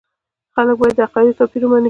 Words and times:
خلک 0.55 0.75
باید 0.79 0.95
د 0.97 0.99
عقایدو 1.07 1.37
توپیر 1.39 1.61
ومني. 1.63 1.79